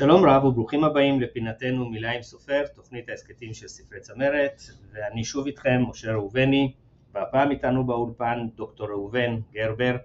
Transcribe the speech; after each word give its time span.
שלום 0.00 0.24
רב 0.24 0.44
וברוכים 0.44 0.84
הבאים 0.84 1.20
לפינתנו 1.20 1.88
מילה 1.88 2.12
עם 2.12 2.22
סופר, 2.22 2.66
תוכנית 2.74 3.08
ההסכתים 3.08 3.54
של 3.54 3.68
ספרי 3.68 4.00
צמרת, 4.00 4.62
ואני 4.92 5.24
שוב 5.24 5.46
איתכם, 5.46 5.82
משה 5.88 6.12
ראובני, 6.12 6.72
והפעם 7.14 7.50
איתנו 7.50 7.86
באולפן 7.86 8.48
דוקטור 8.54 8.86
ראובן 8.86 9.40
גרבר. 9.52 9.96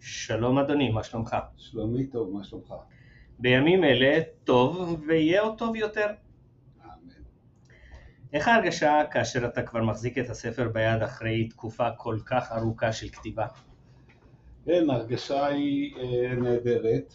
שלום 0.00 0.58
אדוני, 0.58 0.90
מה 0.90 1.02
שלומך? 1.02 1.36
שלומי 1.56 2.06
טוב, 2.06 2.32
מה 2.32 2.44
שלומך? 2.44 2.74
בימים 3.38 3.84
אלה 3.84 4.20
טוב 4.44 5.02
ויהיה 5.06 5.40
עוד 5.40 5.58
טוב 5.58 5.76
יותר. 5.76 6.06
אמן. 6.84 7.12
איך 8.32 8.48
ההרגשה 8.48 9.02
כאשר 9.10 9.46
אתה 9.46 9.62
כבר 9.62 9.82
מחזיק 9.82 10.18
את 10.18 10.30
הספר 10.30 10.68
ביד 10.68 11.02
אחרי 11.02 11.48
תקופה 11.48 11.90
כל 11.96 12.18
כך 12.26 12.52
ארוכה 12.52 12.92
של 12.92 13.08
כתיבה? 13.08 13.46
כן, 14.64 14.90
ההרגשה 14.90 15.46
היא 15.46 15.96
אה, 15.96 16.34
נהדרת. 16.34 17.14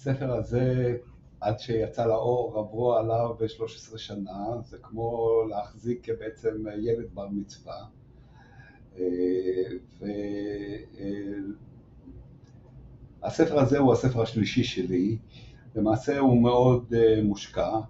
הספר 0.00 0.32
הזה, 0.32 0.96
עד 1.40 1.58
שיצא 1.58 2.06
לאור, 2.06 2.58
עברו 2.58 2.94
עליו 2.94 3.34
ב-13 3.40 3.98
שנה, 3.98 4.46
זה 4.64 4.78
כמו 4.82 5.28
להחזיק 5.48 6.08
בעצם 6.18 6.64
ילד 6.78 7.06
בר 7.14 7.28
מצווה. 7.28 7.84
והספר 13.22 13.58
הזה 13.58 13.78
הוא 13.78 13.92
הספר 13.92 14.22
השלישי 14.22 14.64
שלי, 14.64 15.18
למעשה 15.76 16.18
הוא 16.18 16.42
מאוד 16.42 16.94
אה, 16.94 17.22
מושקע. 17.22 17.80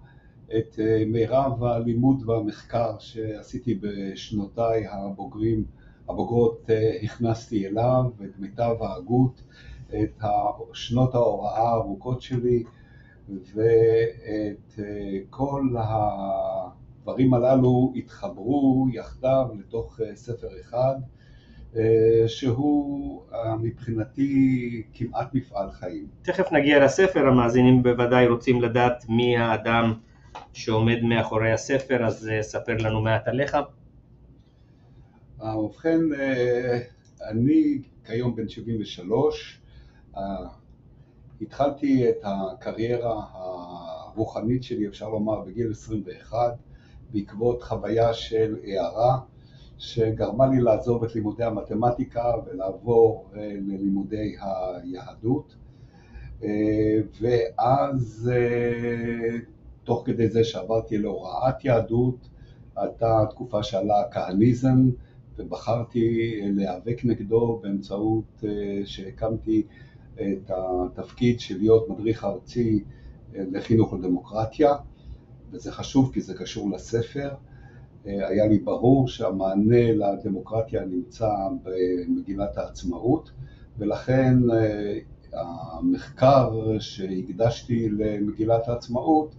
את 0.57 0.79
אה, 0.79 1.03
מירב 1.07 1.63
הלימוד 1.63 2.29
והמחקר 2.29 2.99
שעשיתי 2.99 3.79
בשנותיי 3.81 4.87
הבוגרים, 4.87 5.63
הבוגרות 6.09 6.69
אה, 6.69 6.97
הכנסתי 7.03 7.67
אליו, 7.67 8.03
את 8.25 8.39
מיטב 8.39 8.75
ההגות, 8.81 9.41
את 10.03 10.23
שנות 10.73 11.15
ההוראה 11.15 11.69
הארוכות 11.69 12.21
שלי 12.21 12.63
ואת 13.29 14.79
כל 15.29 15.63
הדברים 15.77 17.33
הללו 17.33 17.93
התחברו 17.95 18.87
יחדיו 18.93 19.47
לתוך 19.59 19.99
ספר 20.15 20.47
אחד 20.61 20.95
שהוא 22.27 23.21
מבחינתי 23.59 24.83
כמעט 24.93 25.33
מפעל 25.33 25.71
חיים. 25.71 26.07
תכף 26.21 26.51
נגיע 26.51 26.85
לספר, 26.85 27.27
המאזינים 27.27 27.83
בוודאי 27.83 28.27
רוצים 28.27 28.61
לדעת 28.61 29.05
מי 29.09 29.37
האדם 29.37 29.93
שעומד 30.53 31.01
מאחורי 31.03 31.51
הספר, 31.51 32.05
אז 32.05 32.29
ספר 32.41 32.77
לנו 32.77 33.01
מעט 33.01 33.27
עליך. 33.27 33.57
ובכן, 35.55 35.99
אני 37.29 37.81
כיום 38.05 38.35
בן 38.35 38.49
73, 38.49 39.60
התחלתי 41.41 42.09
את 42.09 42.17
הקריירה 42.23 43.23
הרוחנית 43.31 44.63
שלי, 44.63 44.87
אפשר 44.87 45.09
לומר, 45.09 45.41
בגיל 45.41 45.71
21, 45.71 46.37
בעקבות 47.11 47.63
חוויה 47.63 48.13
של 48.13 48.55
הערה 48.63 49.19
שגרמה 49.77 50.47
לי 50.47 50.61
לעזוב 50.61 51.03
את 51.03 51.15
לימודי 51.15 51.43
המתמטיקה 51.43 52.33
ולעבור 52.45 53.29
אה, 53.35 53.51
ללימודי 53.67 54.35
היהדות. 54.41 55.55
אה, 56.43 56.49
ואז 57.21 58.31
אה, 58.33 59.37
תוך 59.83 60.03
כדי 60.05 60.29
זה 60.29 60.43
שעברתי 60.43 60.97
להוראת 60.97 61.65
יהדות, 61.65 62.29
הייתה 62.75 63.25
תקופה 63.29 63.63
שעלה 63.63 64.01
הכהניזם 64.01 64.89
ובחרתי 65.37 66.39
להיאבק 66.43 67.01
נגדו 67.03 67.59
באמצעות 67.63 68.43
שהקמתי 68.85 69.63
את 70.15 70.51
התפקיד 70.51 71.39
של 71.39 71.57
להיות 71.57 71.89
מדריך 71.89 72.23
ארצי 72.23 72.83
לחינוך 73.33 73.93
לדמוקרטיה, 73.93 74.75
וזה 75.51 75.71
חשוב 75.71 76.11
כי 76.13 76.21
זה 76.21 76.33
קשור 76.33 76.71
לספר. 76.71 77.29
היה 78.05 78.47
לי 78.47 78.59
ברור 78.59 79.07
שהמענה 79.07 79.91
לדמוקרטיה 79.91 80.85
נמצא 80.85 81.29
במגילת 81.63 82.57
העצמאות, 82.57 83.31
ולכן 83.77 84.37
המחקר 85.33 86.79
שהקדשתי 86.79 87.89
למגילת 87.89 88.67
העצמאות 88.67 89.35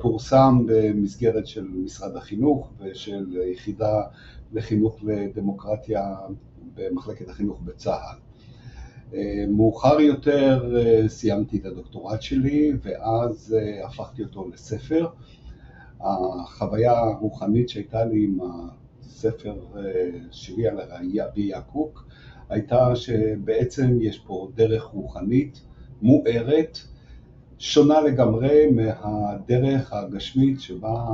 פורסם 0.00 0.58
במסגרת 0.66 1.46
של 1.46 1.68
משרד 1.68 2.16
החינוך 2.16 2.72
ושל 2.78 3.36
יחידה 3.52 4.02
לחינוך 4.52 4.98
לדמוקרטיה 5.02 6.16
במחלקת 6.74 7.28
החינוך 7.28 7.60
בצה"ל. 7.64 8.31
מאוחר 9.48 10.00
יותר 10.00 10.74
סיימתי 11.08 11.58
את 11.58 11.66
הדוקטורט 11.66 12.22
שלי 12.22 12.72
ואז 12.82 13.56
הפכתי 13.84 14.22
אותו 14.22 14.48
לספר. 14.48 15.06
החוויה 16.00 16.98
הרוחנית 16.98 17.68
שהייתה 17.68 18.04
לי 18.04 18.24
עם 18.24 18.38
הספר 19.00 19.54
שלי 20.30 20.68
על 20.68 20.80
ראייה 20.80 21.60
קוק 21.60 22.08
הייתה 22.48 22.96
שבעצם 22.96 23.98
יש 24.00 24.18
פה 24.18 24.48
דרך 24.54 24.82
רוחנית 24.82 25.62
מוארת, 26.02 26.78
שונה 27.58 28.00
לגמרי 28.00 28.66
מהדרך 28.70 29.92
הגשמית 29.92 30.60
שבה 30.60 31.04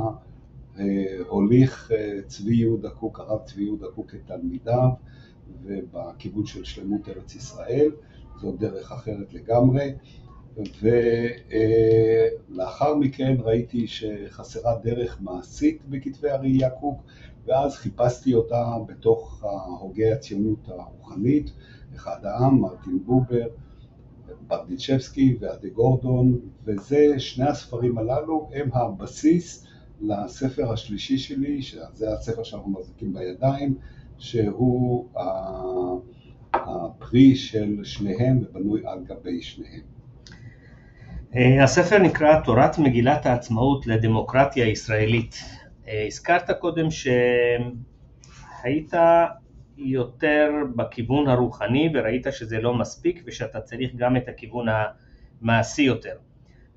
הוליך 1.27 1.91
צבי 2.27 2.55
יהודה 2.55 2.89
קוק, 2.89 3.19
הרב 3.19 3.39
צבי 3.45 3.63
יהודה 3.63 3.87
קוק 3.95 4.11
כתלמידיו 4.11 4.89
ובכיוון 5.63 6.45
של 6.45 6.63
שלמות 6.63 7.09
ארץ 7.09 7.35
ישראל, 7.35 7.91
זו 8.41 8.51
דרך 8.51 8.91
אחרת 8.91 9.33
לגמרי. 9.33 9.93
ולאחר 12.49 12.95
מכן 12.95 13.35
ראיתי 13.39 13.87
שחסרה 13.87 14.75
דרך 14.83 15.21
מעשית 15.21 15.81
בכתבי 15.89 16.29
הראייה 16.29 16.69
קוק, 16.69 17.01
ואז 17.45 17.75
חיפשתי 17.75 18.33
אותה 18.33 18.75
בתוך 18.87 19.43
הוגי 19.79 20.11
הציונות 20.11 20.67
הרוחנית, 20.67 21.51
אחד 21.95 22.25
העם, 22.25 22.61
מרטין 22.61 22.99
בובר, 23.05 23.47
ברדיצ'בסקי 24.47 25.37
ועדי 25.39 25.69
גורדון, 25.69 26.39
וזה, 26.63 27.19
שני 27.19 27.49
הספרים 27.49 27.97
הללו 27.97 28.49
הם 28.53 28.69
הבסיס 28.73 29.65
לספר 30.01 30.71
השלישי 30.71 31.17
שלי, 31.17 31.61
שזה 31.61 32.13
הספר 32.13 32.43
שאנחנו 32.43 32.71
מחזיקים 32.71 33.13
בידיים, 33.13 33.75
שהוא 34.19 35.09
הפרי 36.53 37.35
של 37.35 37.83
שניהם 37.83 38.37
ובנוי 38.37 38.81
על 38.85 38.99
גבי 39.03 39.41
שניהם. 39.41 39.81
אה, 41.35 41.63
הספר 41.63 41.97
נקרא 41.97 42.39
תורת 42.39 42.77
מגילת 42.77 43.25
העצמאות 43.25 43.87
לדמוקרטיה 43.87 44.65
הישראלית. 44.65 45.35
אה, 45.87 46.05
הזכרת 46.07 46.51
קודם 46.59 46.87
שהיית 46.91 47.23
יותר 49.77 50.51
בכיוון 50.75 51.27
הרוחני 51.27 51.91
וראית 51.93 52.27
שזה 52.31 52.61
לא 52.61 52.73
מספיק 52.73 53.23
ושאתה 53.25 53.61
צריך 53.61 53.95
גם 53.95 54.17
את 54.17 54.27
הכיוון 54.27 54.65
המעשי 55.41 55.81
יותר. 55.81 56.15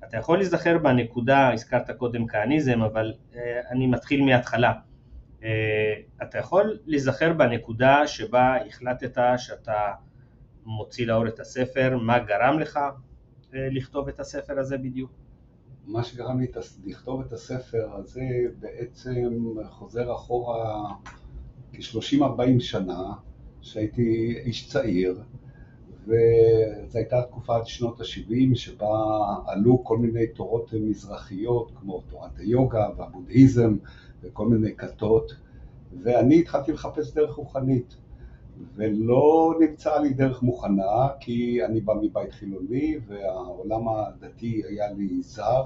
אתה 0.07 0.17
יכול 0.17 0.37
להיזכר 0.37 0.77
בנקודה, 0.77 1.53
הזכרת 1.53 1.91
קודם 1.91 2.27
כהניזם, 2.27 2.81
אבל 2.81 3.13
אה, 3.35 3.59
אני 3.71 3.87
מתחיל 3.87 4.23
מההתחלה. 4.23 4.73
אתה 6.23 6.37
יכול 6.37 6.79
להיזכר 6.85 7.33
בנקודה 7.33 8.07
שבה 8.07 8.55
החלטת 8.67 9.17
שאתה 9.37 9.93
מוציא 10.65 11.05
לאור 11.05 11.27
את 11.27 11.39
הספר, 11.39 11.97
מה 12.01 12.19
גרם 12.19 12.59
לך 12.59 12.79
לכתוב 13.53 14.07
את 14.07 14.19
הספר 14.19 14.59
הזה 14.59 14.77
בדיוק? 14.77 15.11
מה 15.85 16.03
שגרם 16.03 16.39
לי 16.39 16.47
לכתוב 16.85 17.21
את 17.21 17.33
הספר 17.33 17.89
הזה 17.93 18.21
בעצם 18.59 19.31
חוזר 19.69 20.13
אחורה 20.13 20.89
כ-30-40 21.73 22.59
שנה, 22.59 23.13
שהייתי 23.61 24.35
איש 24.45 24.69
צעיר, 24.69 25.23
וזו 26.03 26.97
הייתה 26.97 27.21
תקופת 27.21 27.65
שנות 27.65 28.01
ה-70 28.01 28.55
שבה 28.55 28.87
עלו 29.47 29.83
כל 29.83 29.97
מיני 29.97 30.27
תורות 30.27 30.73
מזרחיות 30.73 31.71
כמו 31.79 32.01
תורת 32.01 32.39
היוגה 32.39 32.87
והבודהיזם 32.97 33.77
וכל 34.23 34.47
מיני 34.47 34.75
כתות, 34.75 35.31
ואני 36.03 36.39
התחלתי 36.39 36.71
לחפש 36.71 37.13
דרך 37.13 37.35
רוחנית. 37.35 37.95
ולא 38.75 39.53
נמצאה 39.59 39.99
לי 39.99 40.13
דרך 40.13 40.43
מוכנה, 40.43 41.07
כי 41.19 41.65
אני 41.65 41.81
בא 41.81 41.93
מבית 42.01 42.31
חילוני 42.31 42.97
והעולם 43.07 43.87
הדתי 43.87 44.61
היה 44.69 44.91
לי 44.91 45.21
זר. 45.21 45.65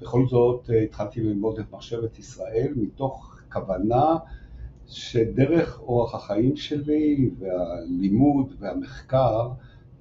בכל 0.00 0.26
זאת 0.26 0.70
אה, 0.70 0.82
התחלתי 0.82 1.20
ללמוד 1.20 1.58
את 1.58 1.72
מחשבת 1.72 2.18
ישראל 2.18 2.72
מתוך 2.76 3.40
כוונה 3.52 4.16
שדרך 4.86 5.80
אורח 5.80 6.14
החיים 6.14 6.56
שלי 6.56 7.30
והלימוד 7.38 8.52
והמחקר 8.58 9.48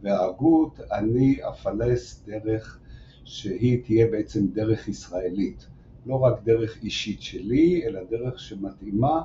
וההגות 0.02 0.80
אני 0.92 1.38
אפלס 1.50 2.24
דרך 2.26 2.80
שהיא 3.24 3.84
תהיה 3.84 4.08
בעצם 4.12 4.48
דרך 4.48 4.88
ישראלית. 4.88 5.68
לא 6.06 6.16
רק 6.16 6.44
דרך 6.44 6.84
אישית 6.84 7.22
שלי, 7.22 7.84
אלא 7.86 8.00
דרך 8.10 8.40
שמתאימה 8.40 9.22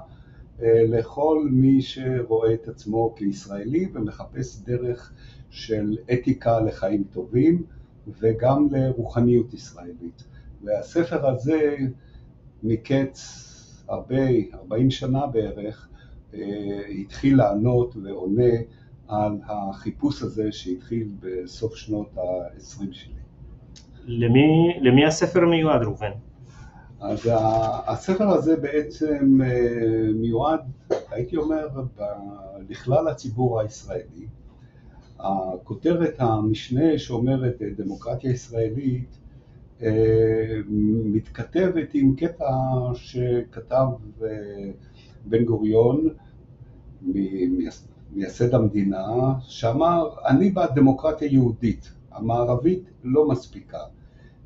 אה, 0.62 0.82
לכל 0.88 1.48
מי 1.50 1.82
שרואה 1.82 2.54
את 2.54 2.68
עצמו 2.68 3.14
כישראלי 3.16 3.88
ומחפש 3.92 4.60
דרך 4.62 5.12
של 5.50 5.96
אתיקה 6.12 6.60
לחיים 6.60 7.04
טובים 7.12 7.62
וגם 8.20 8.68
לרוחניות 8.70 9.54
ישראלית. 9.54 10.24
והספר 10.64 11.26
הזה 11.26 11.76
מקץ 12.62 13.46
הרבה, 13.88 14.24
40 14.54 14.90
שנה 14.90 15.26
בערך, 15.26 15.88
התחיל 17.00 17.36
לענות 17.36 17.96
ועונה 17.96 18.52
על 19.08 19.38
החיפוש 19.46 20.22
הזה 20.22 20.52
שהתחיל 20.52 21.08
בסוף 21.20 21.76
שנות 21.76 22.18
ה-20 22.18 22.92
שלי. 22.92 23.14
למי, 24.06 24.78
למי 24.80 25.06
הספר 25.06 25.46
מיועד, 25.46 25.82
ראובן? 25.82 26.10
אז 27.00 27.30
הספר 27.86 28.28
הזה 28.28 28.56
בעצם 28.56 29.40
אה, 29.44 30.12
מיועד, 30.14 30.60
הייתי 31.10 31.36
אומר, 31.36 31.68
לכלל 32.68 33.08
הציבור 33.08 33.60
הישראלי. 33.60 34.26
הכותרת 35.18 36.14
המשנה 36.18 36.98
שאומרת 36.98 37.62
אה, 37.62 37.66
דמוקרטיה 37.76 38.30
ישראלית 38.30 39.18
אה, 39.82 40.60
מתכתבת 41.04 41.88
עם 41.94 42.14
קטע 42.16 42.50
שכתב 42.94 43.86
בן 45.24 45.44
גוריון, 45.44 46.08
מייסד 48.12 48.54
המדינה, 48.54 49.34
שאמר, 49.42 50.08
אני 50.26 50.50
בעד 50.50 50.74
דמוקרטיה 50.74 51.28
יהודית, 51.28 51.92
המערבית 52.12 52.82
לא 53.04 53.28
מספיקה. 53.28 53.78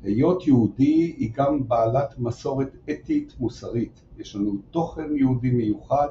היות 0.05 0.47
יהודי 0.47 1.13
היא 1.17 1.31
גם 1.35 1.67
בעלת 1.67 2.19
מסורת 2.19 2.75
אתית 2.89 3.33
מוסרית. 3.39 4.01
יש 4.17 4.35
לנו 4.35 4.55
תוכן 4.71 5.15
יהודי 5.15 5.51
מיוחד, 5.51 6.07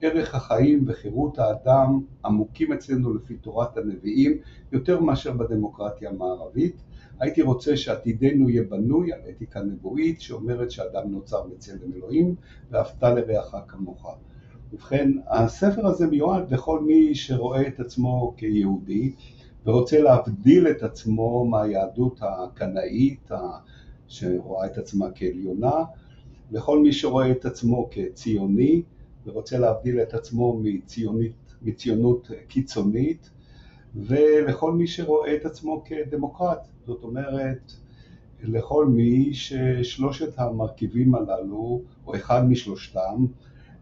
ערך 0.00 0.34
החיים 0.34 0.84
וחירות 0.86 1.38
האדם 1.38 2.00
עמוקים 2.24 2.72
אצלנו 2.72 3.14
לפי 3.14 3.34
תורת 3.34 3.76
הנביאים, 3.76 4.38
יותר 4.72 5.00
מאשר 5.00 5.32
בדמוקרטיה 5.32 6.10
המערבית. 6.10 6.82
הייתי 7.20 7.42
רוצה 7.42 7.76
שעתידנו 7.76 8.50
יהיה 8.50 8.62
בנוי 8.62 9.12
על 9.12 9.20
אתיקה 9.30 9.62
נבואית 9.62 10.20
שאומרת 10.20 10.70
שאדם 10.70 11.10
נוצר 11.10 11.42
בצלם 11.46 11.92
אלוהים 11.96 12.34
ואהבת 12.70 13.02
לרעך 13.02 13.54
כמוך. 13.68 14.06
ובכן, 14.72 15.10
הספר 15.28 15.86
הזה 15.86 16.06
מיועד 16.06 16.54
לכל 16.54 16.80
מי 16.80 17.14
שרואה 17.14 17.66
את 17.66 17.80
עצמו 17.80 18.34
כיהודי 18.36 19.12
ורוצה 19.66 20.00
להבדיל 20.00 20.68
את 20.68 20.82
עצמו 20.82 21.44
מהיהדות 21.44 22.20
הקנאית 22.22 23.30
שרואה 24.08 24.66
את 24.66 24.78
עצמה 24.78 25.06
כעליונה, 25.14 25.84
לכל 26.50 26.78
מי 26.78 26.92
שרואה 26.92 27.30
את 27.30 27.44
עצמו 27.44 27.88
כציוני 27.90 28.82
ורוצה 29.26 29.58
להבדיל 29.58 30.00
את 30.00 30.14
עצמו 30.14 30.60
מציונית, 30.62 31.54
מציונות 31.62 32.30
קיצונית 32.48 33.30
ולכל 33.94 34.72
מי 34.72 34.86
שרואה 34.86 35.36
את 35.36 35.44
עצמו 35.44 35.84
כדמוקרט, 35.84 36.68
זאת 36.86 37.02
אומרת 37.02 37.72
לכל 38.42 38.86
מי 38.86 39.34
ששלושת 39.34 40.38
המרכיבים 40.38 41.14
הללו, 41.14 41.82
או 42.06 42.16
אחד 42.16 42.48
משלושתם, 42.48 43.26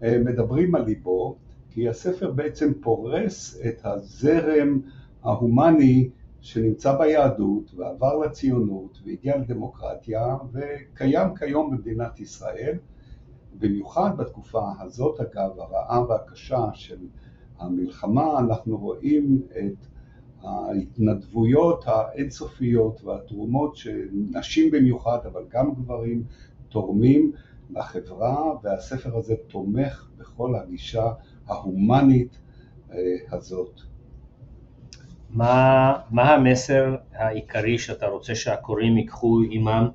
אה, 0.03 0.19
מדברים 0.19 0.75
על 0.75 0.85
ליבו, 0.85 1.37
כי 1.71 1.89
הספר 1.89 2.31
בעצם 2.31 2.73
פורס 2.81 3.61
את 3.69 3.81
הזרם 3.85 4.81
ההומני 5.25 6.11
שנמצא 6.41 6.99
ביהדות 6.99 7.75
ועבר 7.75 8.17
לציונות 8.19 8.99
והגיע 9.05 9.37
לדמוקרטיה 9.37 10.37
וקיים 10.53 11.35
כיום 11.35 11.71
במדינת 11.71 12.21
ישראל, 12.21 12.79
במיוחד 13.59 14.17
בתקופה 14.17 14.69
הזאת 14.81 15.21
אגב, 15.21 15.51
הרעה 15.61 16.09
והקשה 16.09 16.65
של 16.75 16.99
המלחמה, 17.59 18.39
אנחנו 18.39 18.77
רואים 18.79 19.43
את 19.51 19.87
ההתנדבויות 20.43 21.85
האינסופיות 21.87 23.05
והתרומות 23.05 23.77
שנשים 23.77 24.71
במיוחד, 24.71 25.19
אבל 25.27 25.45
גם 25.49 25.75
גברים, 25.75 26.25
תורמים 26.69 27.33
לחברה, 27.71 28.53
והספר 28.63 29.17
הזה 29.17 29.35
תומך 29.49 30.11
בכל 30.17 30.55
הגישה 30.55 31.13
ההומנית 31.47 32.39
אה, 32.93 32.99
הזאת. 33.31 33.94
מה, 35.31 35.93
מה 36.11 36.35
המסר 36.35 36.97
העיקרי 37.13 37.79
שאתה 37.79 38.07
רוצה 38.07 38.35
שהקוראים 38.35 38.99
ייקחו 38.99 39.41
עימם 39.41 39.89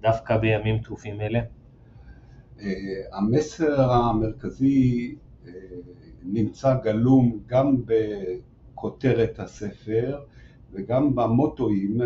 דווקא 0.00 0.36
בימים 0.36 0.78
טרופים 0.78 1.20
אלה? 1.20 1.40
אה, 2.60 2.68
המסר 3.12 3.92
המרכזי 3.92 5.14
אה, 5.46 5.52
נמצא 6.22 6.74
גלום 6.82 7.38
גם 7.46 7.76
בכותרת 8.74 9.38
הספר 9.38 10.20
וגם 10.72 11.14
במוטואים 11.14 12.00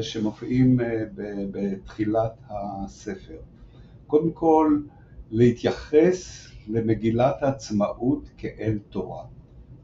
שמופיעים 0.00 0.78
בתחילת 1.50 2.32
הספר. 2.50 3.38
קודם 4.06 4.30
כל 4.32 4.80
להתייחס 5.30 6.48
למגילת 6.68 7.42
העצמאות 7.42 8.30
כאל 8.38 8.78
תורה. 8.90 9.24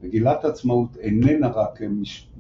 מגילת 0.07 0.45
העצמאות 0.45 0.97
איננה 0.97 1.49
רק 1.49 1.81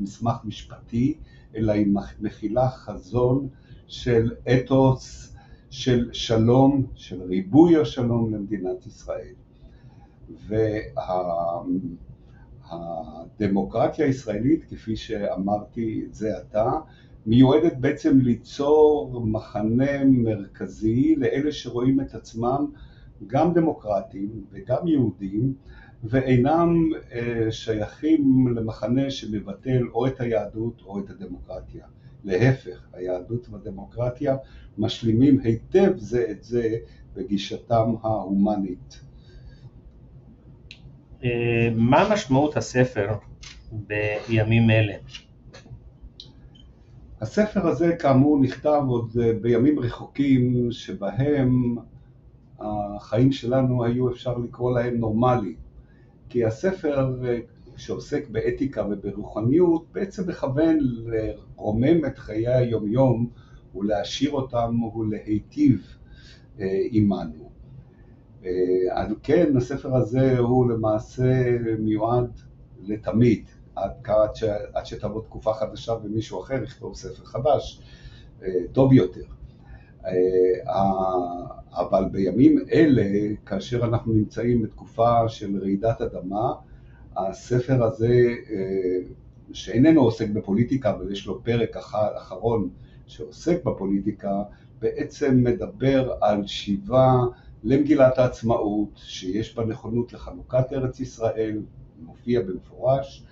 מסמך 0.00 0.34
משפטי, 0.44 1.18
אלא 1.56 1.72
היא 1.72 1.86
מכילה 2.20 2.68
חזון 2.68 3.48
של 3.86 4.30
אתוס, 4.54 5.34
של 5.70 6.08
שלום, 6.12 6.86
של 6.94 7.22
ריבוי 7.22 7.76
השלום 7.76 8.34
למדינת 8.34 8.86
ישראל. 8.86 9.34
והדמוקרטיה 13.38 14.06
הישראלית, 14.06 14.64
כפי 14.64 14.96
שאמרתי 14.96 16.06
זה 16.10 16.36
עתה, 16.36 16.70
מיועדת 17.26 17.76
בעצם 17.76 18.18
ליצור 18.18 19.20
מחנה 19.26 20.04
מרכזי 20.04 21.16
לאלה 21.16 21.52
שרואים 21.52 22.00
את 22.00 22.14
עצמם 22.14 22.66
גם 23.26 23.54
דמוקרטים 23.54 24.44
וגם 24.50 24.88
יהודים 24.88 25.54
ואינם 26.04 26.90
אה, 27.12 27.46
שייכים 27.50 28.48
למחנה 28.56 29.10
שמבטל 29.10 29.82
או 29.94 30.06
את 30.06 30.20
היהדות 30.20 30.82
או 30.86 30.98
את 30.98 31.10
הדמוקרטיה. 31.10 31.86
להפך, 32.24 32.88
היהדות 32.92 33.48
והדמוקרטיה 33.48 34.36
משלימים 34.78 35.40
היטב 35.42 35.92
זה 35.96 36.26
את 36.30 36.42
זה 36.42 36.76
בגישתם 37.14 37.94
ההומנית. 38.02 39.00
אה, 41.24 41.70
מה 41.76 42.08
משמעות 42.12 42.56
הספר 42.56 43.08
בימים 43.72 44.70
אלה? 44.70 44.94
הספר 47.20 47.66
הזה 47.66 47.96
כאמור 47.96 48.38
נכתב 48.40 48.82
עוד 48.88 49.10
אה, 49.22 49.32
בימים 49.40 49.78
רחוקים 49.78 50.68
שבהם 50.70 51.76
החיים 52.58 53.32
שלנו 53.32 53.84
היו 53.84 54.10
אפשר 54.10 54.38
לקרוא 54.38 54.78
להם 54.78 54.96
נורמליים, 54.96 55.56
כי 56.28 56.44
הספר 56.44 57.24
אה, 57.24 57.38
שעוסק 57.76 58.28
באתיקה 58.28 58.86
וברוחניות 58.90 59.86
בעצם 59.92 60.28
מכוון 60.28 60.78
לרומם 60.80 62.04
את 62.06 62.18
חיי 62.18 62.48
היומיום 62.48 63.30
ולהשאיר 63.74 64.30
אותם 64.30 64.82
ולהיטיב 64.82 65.96
אה, 66.60 66.80
עמנו. 66.90 67.46
על 68.90 69.14
כן 69.22 69.56
הספר 69.56 69.96
הזה 69.96 70.38
הוא 70.38 70.70
למעשה 70.70 71.58
מיועד 71.78 72.30
לתמיד, 72.82 73.44
עד, 73.76 73.90
עד 74.74 74.86
שתבוא 74.86 75.22
תקופה 75.22 75.54
חדשה 75.54 75.92
ומישהו 75.92 76.40
אחר 76.40 76.62
יכתוב 76.62 76.94
ספר 76.94 77.24
חדש, 77.24 77.82
אה, 78.42 78.48
טוב 78.72 78.92
יותר. 78.92 79.35
אה, 80.06 80.12
אבל 81.72 82.04
בימים 82.12 82.58
אלה, 82.72 83.34
כאשר 83.46 83.84
אנחנו 83.84 84.12
נמצאים 84.12 84.62
בתקופה 84.62 85.28
של 85.28 85.58
רעידת 85.62 86.00
אדמה, 86.00 86.52
הספר 87.16 87.84
הזה, 87.84 88.34
אה, 88.50 88.98
שאיננו 89.52 90.02
עוסק 90.02 90.28
בפוליטיקה, 90.28 90.90
אבל 90.90 91.12
יש 91.12 91.26
לו 91.26 91.44
פרק 91.44 91.76
אחרון 92.16 92.68
שעוסק 93.06 93.64
בפוליטיקה, 93.64 94.42
בעצם 94.78 95.44
מדבר 95.44 96.12
על 96.20 96.46
שיבה 96.46 97.12
למגילת 97.64 98.18
העצמאות, 98.18 98.88
שיש 98.96 99.56
בה 99.56 99.64
נכונות 99.64 100.12
לחלוקת 100.12 100.72
ארץ 100.72 101.00
ישראל, 101.00 101.62
מופיע 102.02 102.40
במפורש, 102.40 103.24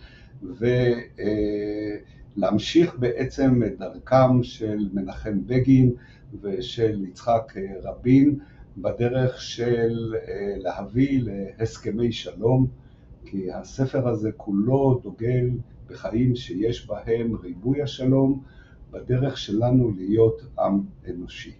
ולהמשיך 2.37 2.97
בעצם 2.99 3.63
את 3.67 3.79
דרכם 3.79 4.43
של 4.43 4.89
מנחם 4.93 5.47
בגין 5.47 5.93
ושל 6.43 7.05
יצחק 7.05 7.53
רבין 7.83 8.39
בדרך 8.77 9.41
של 9.41 10.15
אה, 10.15 10.55
להביא 10.57 11.23
להסכמי 11.23 12.13
שלום, 12.13 12.67
כי 13.27 13.53
הספר 13.53 14.09
הזה 14.09 14.31
כולו 14.37 15.01
דוגל 15.03 15.51
בחיים 15.87 16.37
שיש 16.37 16.87
בהם 16.87 17.35
ריבוי 17.43 17.83
השלום, 17.83 18.43
בדרך 18.91 19.39
שלנו 19.39 19.93
להיות 19.97 20.43
עם 20.59 20.81
אנושי. 21.11 21.53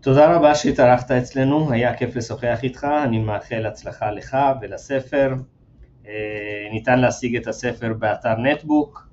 תודה 0.00 0.36
רבה 0.36 0.54
שהתארחת 0.54 1.10
אצלנו, 1.10 1.72
היה 1.72 1.96
כיף 1.96 2.16
לשוחח 2.16 2.58
איתך, 2.62 2.86
אני 3.04 3.18
מאחל 3.18 3.66
הצלחה 3.66 4.10
לך 4.10 4.36
ולספר. 4.60 5.34
אה, 6.06 6.68
ניתן 6.72 6.98
להשיג 7.00 7.36
את 7.36 7.46
הספר 7.46 7.92
באתר 7.98 8.36
נטבוק, 8.38 9.08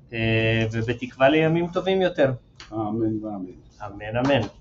ובתקווה 0.72 1.30
לימים 1.30 1.68
טובים 1.68 2.02
יותר. 2.02 2.32
אמן 2.74 3.26
ואמן. 3.26 3.46
אמן 3.86 4.18
אמן. 4.18 4.59